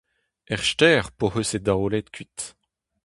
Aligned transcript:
Er 0.53 0.61
stêr 0.69 1.03
p'hoc'h 1.17 1.39
eus 1.41 1.51
e 1.57 1.59
daolet 1.65 2.07
kuit. 2.15 2.39